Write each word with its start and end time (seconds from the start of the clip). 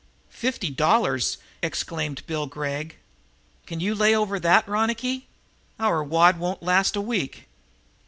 "Fifty 0.33 0.71
dollars!" 0.71 1.37
exclaimed 1.61 2.25
Bill 2.25 2.47
Gregg. 2.47 2.95
"Can 3.67 3.79
you 3.79 3.93
lay 3.93 4.15
over 4.15 4.39
that, 4.39 4.67
Ronicky? 4.67 5.27
Our 5.79 6.03
wad 6.03 6.39
won't 6.39 6.63
last 6.63 6.95
a 6.95 7.01
week." 7.01 7.45